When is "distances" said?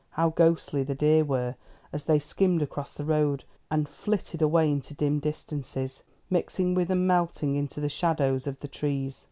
5.19-6.01